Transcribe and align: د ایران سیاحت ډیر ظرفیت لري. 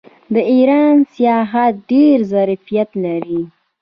د 0.33 0.35
ایران 0.51 0.95
سیاحت 1.13 1.73
ډیر 1.89 2.17
ظرفیت 2.31 2.89
لري. 3.03 3.41